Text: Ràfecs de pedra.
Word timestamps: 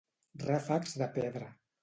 Ràfecs 0.43 0.95
de 1.03 1.09
pedra. 1.19 1.53